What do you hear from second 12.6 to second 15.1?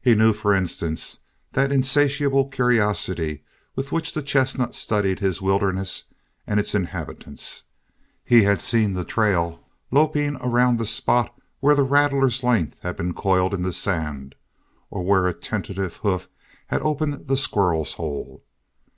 had been coiled in the sand, or